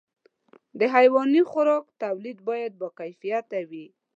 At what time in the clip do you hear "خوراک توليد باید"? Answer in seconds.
1.51-2.71